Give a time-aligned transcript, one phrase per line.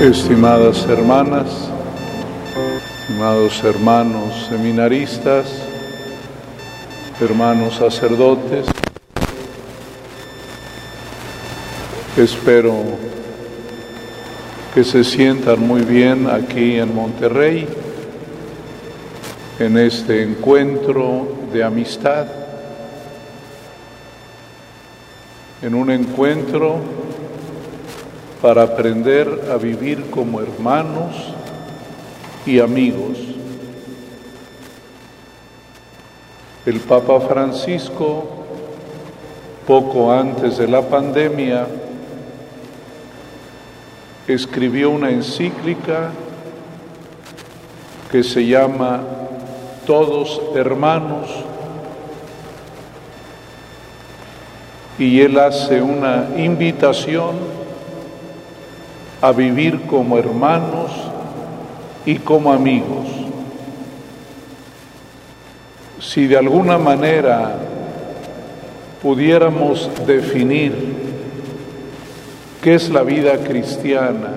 [0.00, 1.70] Estimadas hermanas,
[3.00, 5.46] estimados hermanos seminaristas,
[7.18, 8.66] hermanos sacerdotes,
[12.14, 12.74] espero
[14.74, 17.66] que se sientan muy bien aquí en Monterrey,
[19.58, 22.26] en este encuentro de amistad,
[25.62, 27.05] en un encuentro
[28.40, 31.14] para aprender a vivir como hermanos
[32.44, 33.18] y amigos.
[36.64, 38.28] El Papa Francisco,
[39.66, 41.66] poco antes de la pandemia,
[44.26, 46.10] escribió una encíclica
[48.10, 49.00] que se llama
[49.86, 51.28] Todos Hermanos
[54.98, 57.55] y él hace una invitación
[59.26, 60.92] a vivir como hermanos
[62.04, 63.08] y como amigos.
[65.98, 67.56] Si de alguna manera
[69.02, 70.72] pudiéramos definir
[72.62, 74.28] qué es la vida cristiana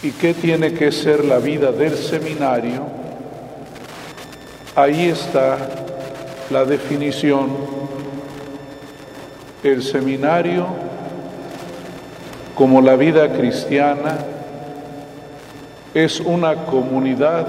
[0.00, 2.84] y qué tiene que ser la vida del seminario,
[4.76, 5.58] ahí está
[6.50, 7.48] la definición.
[9.64, 10.85] El seminario
[12.56, 14.16] como la vida cristiana
[15.92, 17.46] es una comunidad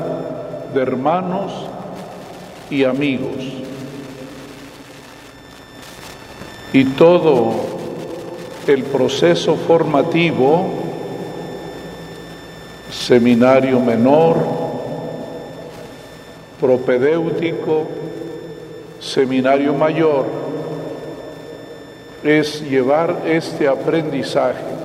[0.74, 1.54] de hermanos
[2.70, 3.38] y amigos.
[6.74, 7.54] Y todo
[8.68, 10.66] el proceso formativo,
[12.92, 14.36] seminario menor,
[16.60, 17.88] propedéutico,
[19.00, 20.26] seminario mayor,
[22.24, 24.77] es llevar este aprendizaje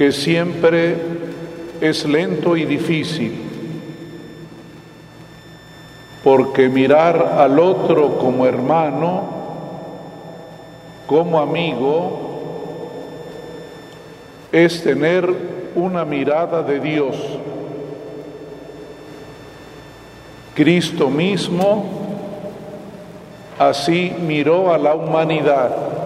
[0.00, 0.96] que siempre
[1.78, 3.38] es lento y difícil,
[6.24, 9.24] porque mirar al otro como hermano,
[11.06, 12.18] como amigo,
[14.50, 15.30] es tener
[15.74, 17.16] una mirada de Dios.
[20.54, 21.84] Cristo mismo
[23.58, 25.99] así miró a la humanidad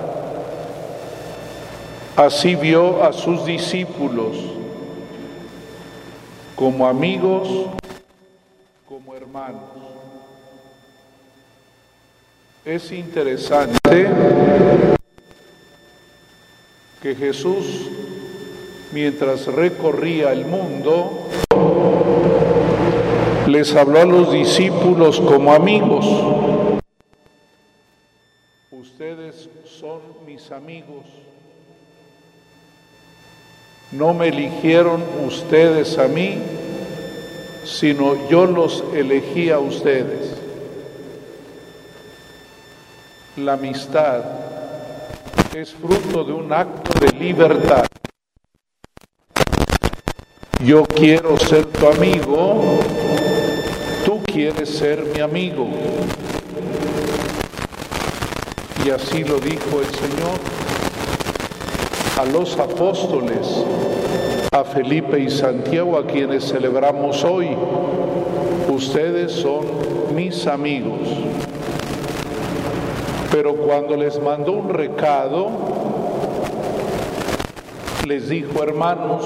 [2.17, 4.37] Así vio a sus discípulos
[6.55, 7.49] como amigos,
[8.87, 9.63] como hermanos.
[12.65, 13.81] Es interesante
[17.03, 17.91] que Jesús,
[18.93, 21.29] mientras recorría el mundo,
[23.49, 26.07] les habló a los discípulos como amigos.
[28.71, 31.24] Ustedes son mis amigos
[33.95, 36.39] no me eligieron ustedes a mí,
[37.65, 40.37] sino yo los elegí a ustedes.
[43.37, 44.25] La amistad
[45.55, 47.87] es fruto de un acto de libertad.
[50.65, 52.81] Yo quiero ser tu amigo,
[54.05, 55.69] tú quieres ser mi amigo.
[58.85, 60.64] Y así lo dijo el Señor
[62.17, 63.65] a los apóstoles,
[64.53, 67.57] a Felipe y Santiago, a quienes celebramos hoy.
[68.69, 69.67] Ustedes son
[70.15, 71.01] mis amigos.
[73.33, 75.49] Pero cuando les mandó un recado,
[78.07, 79.25] les dijo, hermanos,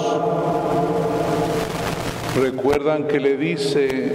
[2.41, 4.13] recuerdan que le dice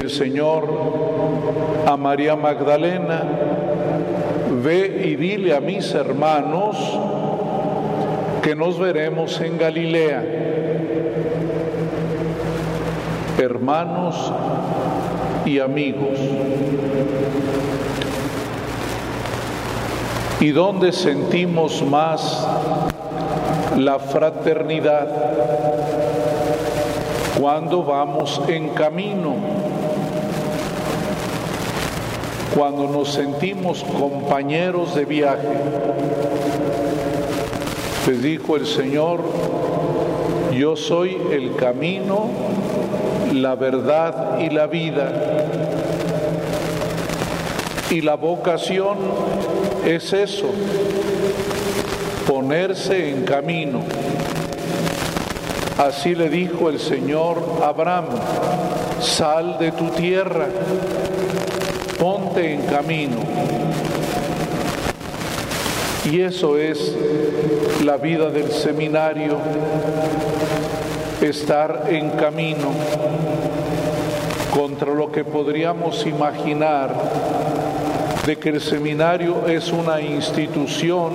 [0.00, 0.68] el Señor
[1.84, 3.24] a María Magdalena,
[4.62, 6.76] ve y dile a mis hermanos,
[8.48, 10.24] que nos veremos en Galilea.
[13.36, 14.32] Hermanos
[15.44, 16.18] y amigos.
[20.40, 22.48] ¿Y dónde sentimos más
[23.76, 25.08] la fraternidad?
[27.38, 29.36] Cuando vamos en camino,
[32.56, 35.48] cuando nos sentimos compañeros de viaje
[38.08, 39.20] les dijo el Señor,
[40.54, 42.30] yo soy el camino,
[43.34, 45.12] la verdad y la vida.
[47.90, 48.96] Y la vocación
[49.84, 50.46] es eso,
[52.26, 53.82] ponerse en camino.
[55.76, 58.06] Así le dijo el Señor a Abraham,
[59.00, 60.46] sal de tu tierra,
[61.98, 63.67] ponte en camino
[66.10, 66.94] Y eso es
[67.84, 69.36] la vida del seminario,
[71.20, 72.70] estar en camino
[74.54, 76.90] contra lo que podríamos imaginar
[78.24, 81.12] de que el seminario es una institución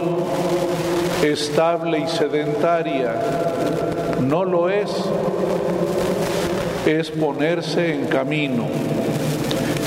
[1.23, 3.15] estable y sedentaria.
[4.21, 4.91] No lo es,
[6.85, 8.65] es ponerse en camino.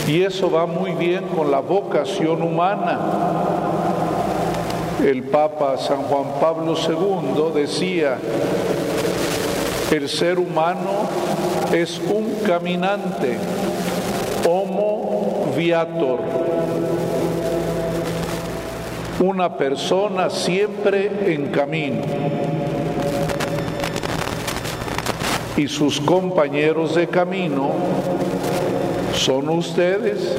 [0.09, 2.99] Y eso va muy bien con la vocación humana.
[5.05, 8.17] El Papa San Juan Pablo II decía,
[9.91, 11.07] el ser humano
[11.73, 13.37] es un caminante,
[14.49, 16.21] homo viator,
[19.21, 22.03] una persona siempre en camino.
[25.59, 27.71] Y sus compañeros de camino
[29.15, 30.37] son ustedes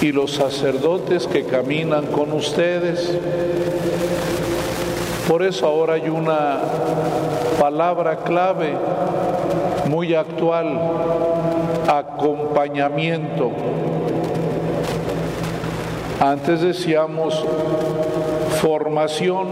[0.00, 3.18] y los sacerdotes que caminan con ustedes.
[5.28, 6.60] Por eso ahora hay una
[7.58, 8.74] palabra clave
[9.88, 10.78] muy actual,
[11.88, 13.50] acompañamiento.
[16.20, 17.44] Antes decíamos
[18.60, 19.48] formación,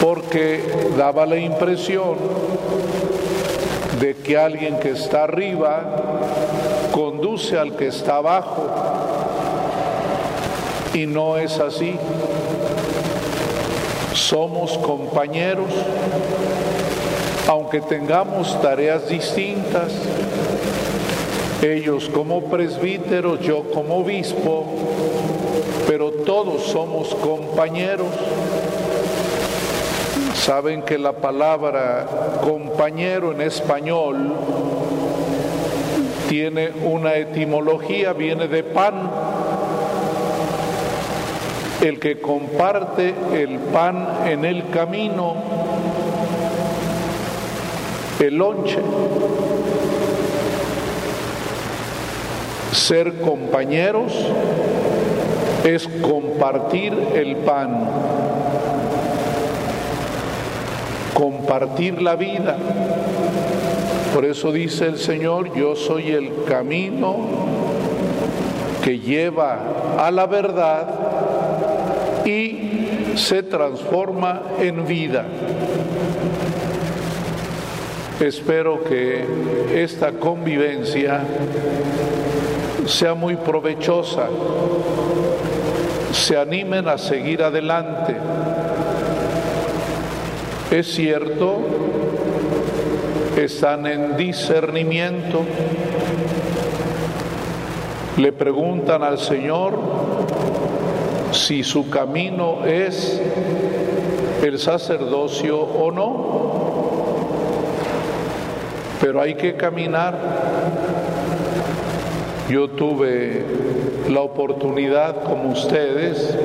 [0.00, 0.60] porque
[0.96, 2.16] daba la impresión
[4.00, 5.82] de que alguien que está arriba
[6.92, 8.68] conduce al que está abajo.
[10.94, 11.96] Y no es así.
[14.14, 15.70] Somos compañeros,
[17.48, 19.92] aunque tengamos tareas distintas,
[21.62, 24.64] ellos como presbíteros, yo como obispo,
[25.86, 28.08] pero todos somos compañeros.
[30.34, 32.06] Saben que la palabra
[32.42, 34.34] compañero en español
[36.30, 39.10] tiene una etimología, viene de pan.
[41.80, 45.34] El que comparte el pan en el camino,
[48.20, 48.78] el lonche.
[52.70, 54.12] Ser compañeros
[55.64, 57.88] es compartir el pan,
[61.12, 62.56] compartir la vida.
[64.14, 67.16] Por eso dice el Señor, yo soy el camino
[68.82, 69.58] que lleva
[69.98, 70.88] a la verdad
[72.24, 75.24] y se transforma en vida.
[78.20, 79.24] Espero que
[79.74, 81.22] esta convivencia
[82.86, 84.26] sea muy provechosa,
[86.12, 88.16] se animen a seguir adelante.
[90.70, 91.60] Es cierto,
[93.44, 95.44] están en discernimiento,
[98.16, 99.78] le preguntan al Señor
[101.32, 103.20] si su camino es
[104.42, 106.40] el sacerdocio o no,
[109.00, 110.18] pero hay que caminar.
[112.50, 113.44] Yo tuve
[114.08, 116.36] la oportunidad, como ustedes,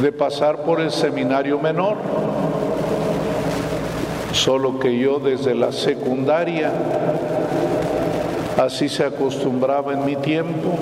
[0.00, 1.96] de pasar por el seminario menor
[4.36, 6.70] solo que yo desde la secundaria,
[8.58, 10.74] así se acostumbraba en mi tiempo,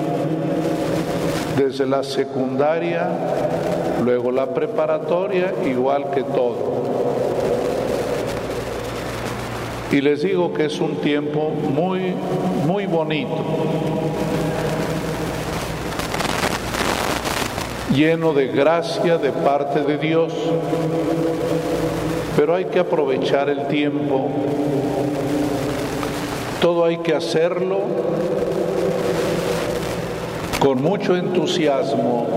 [1.57, 3.07] desde la secundaria,
[4.03, 6.83] luego la preparatoria, igual que todo.
[9.91, 12.13] Y les digo que es un tiempo muy,
[12.67, 13.37] muy bonito,
[17.93, 20.33] lleno de gracia de parte de Dios
[22.35, 24.29] pero hay que aprovechar el tiempo.
[26.61, 27.81] Todo hay que hacerlo
[30.59, 32.27] con mucho entusiasmo,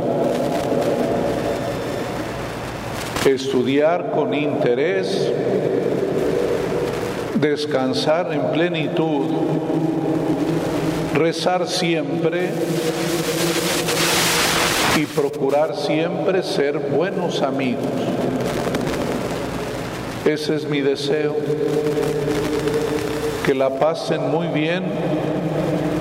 [3.26, 5.33] estudiar con interés,
[7.37, 9.26] descansar en plenitud,
[11.14, 12.50] rezar siempre
[14.97, 17.83] y procurar siempre ser buenos amigos.
[20.28, 21.35] Ese es mi deseo,
[23.47, 24.85] que la pasen muy bien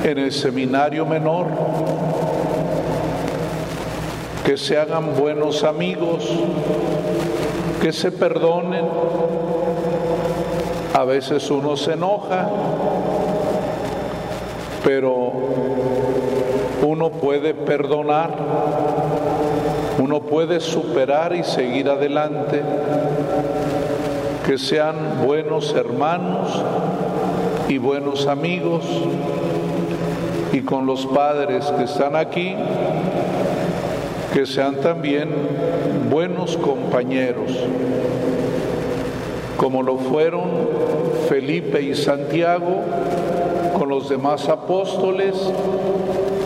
[0.04, 1.46] en el seminario menor,
[4.46, 6.30] que se hagan buenos amigos,
[7.82, 8.84] que se perdonen.
[10.94, 12.50] A veces uno se enoja,
[14.84, 15.32] pero
[16.86, 18.32] uno puede perdonar,
[20.00, 22.62] uno puede superar y seguir adelante
[24.48, 26.64] que sean buenos hermanos
[27.68, 28.86] y buenos amigos
[30.54, 32.56] y con los padres que están aquí,
[34.34, 35.28] que sean también
[36.10, 37.52] buenos compañeros,
[39.58, 40.46] como lo fueron
[41.28, 42.84] Felipe y Santiago
[43.78, 45.36] con los demás apóstoles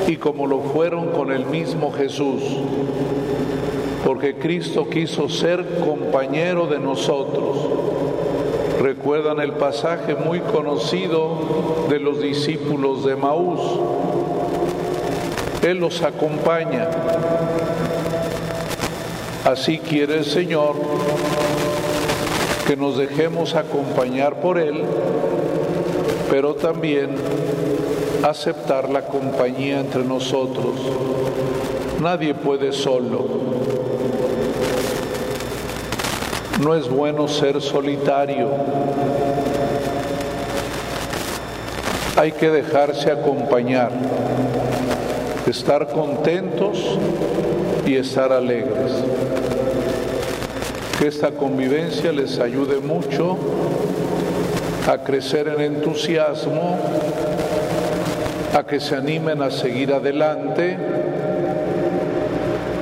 [0.07, 2.41] y como lo fueron con el mismo Jesús,
[4.05, 7.57] porque Cristo quiso ser compañero de nosotros.
[8.81, 13.59] Recuerdan el pasaje muy conocido de los discípulos de Maús.
[15.61, 16.89] Él los acompaña.
[19.45, 20.75] Así quiere el Señor
[22.65, 24.81] que nos dejemos acompañar por Él,
[26.29, 27.15] pero también
[28.23, 30.75] aceptar la compañía entre nosotros.
[32.01, 33.90] Nadie puede solo.
[36.61, 38.49] No es bueno ser solitario.
[42.15, 43.91] Hay que dejarse acompañar,
[45.47, 46.99] estar contentos
[47.87, 48.91] y estar alegres.
[50.99, 53.39] Que esta convivencia les ayude mucho
[54.87, 56.77] a crecer en entusiasmo,
[58.55, 60.77] a que se animen a seguir adelante,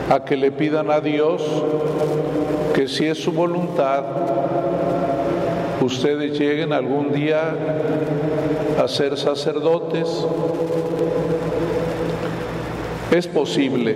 [0.10, 1.42] a que le pidan a Dios
[2.90, 4.04] si es su voluntad,
[5.80, 7.56] ustedes lleguen algún día
[8.84, 10.26] a ser sacerdotes.
[13.12, 13.96] Es posible,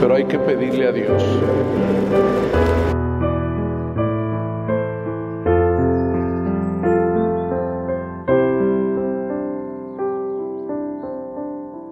[0.00, 1.22] pero hay que pedirle a Dios.